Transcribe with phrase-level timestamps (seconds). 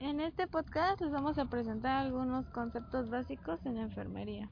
[0.00, 4.48] En este podcast les vamos a presentar algunos conceptos básicos en enfermería.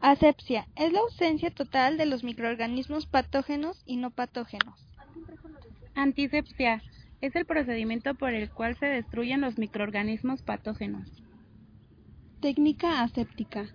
[0.00, 4.86] Asepsia es la ausencia total de los microorganismos patógenos y no patógenos.
[5.94, 6.82] Antisepsia
[7.22, 11.08] es el procedimiento por el cual se destruyen los microorganismos patógenos.
[12.40, 13.68] Técnica aséptica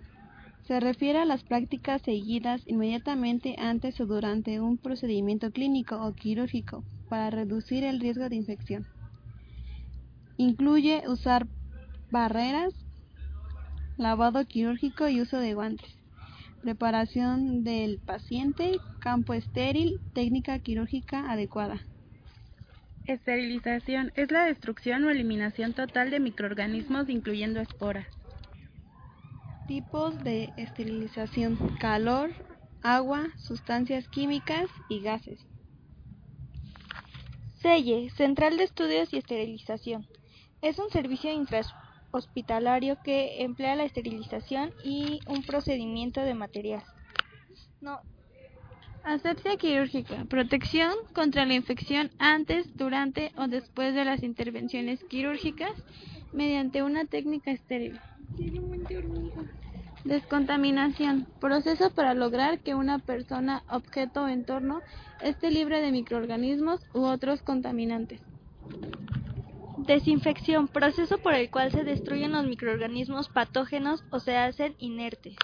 [0.62, 6.84] se refiere a las prácticas seguidas inmediatamente antes o durante un procedimiento clínico o quirúrgico
[7.08, 8.86] para reducir el riesgo de infección.
[10.38, 11.46] Incluye usar
[12.10, 12.74] barreras,
[13.96, 15.90] lavado quirúrgico y uso de guantes,
[16.60, 21.82] preparación del paciente, campo estéril, técnica quirúrgica adecuada.
[23.06, 28.06] Esterilización es la destrucción o eliminación total de microorganismos incluyendo esporas.
[29.66, 32.30] Tipos de esterilización: calor,
[32.82, 35.40] agua, sustancias químicas y gases.
[37.62, 40.06] SELLE, Central de Estudios y Esterilización.
[40.66, 46.82] Es un servicio intrahospitalario que emplea la esterilización y un procedimiento de material.
[47.80, 48.00] No.
[49.04, 50.24] Asepsia quirúrgica.
[50.24, 55.70] Protección contra la infección antes, durante o después de las intervenciones quirúrgicas
[56.32, 58.00] mediante una técnica estéril.
[60.02, 61.28] Descontaminación.
[61.38, 64.82] Proceso para lograr que una persona, objeto o entorno
[65.22, 68.20] esté libre de microorganismos u otros contaminantes.
[69.86, 70.66] Desinfección.
[70.66, 75.36] Proceso por el cual se destruyen los microorganismos patógenos o se hacen inertes.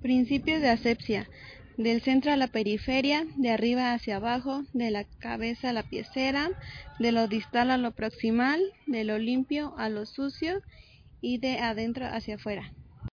[0.00, 1.28] Principios de asepsia.
[1.76, 6.48] Del centro a la periferia, de arriba hacia abajo, de la cabeza a la piecera,
[6.98, 10.62] de lo distal a lo proximal, de lo limpio a lo sucio
[11.20, 12.72] y de adentro hacia afuera.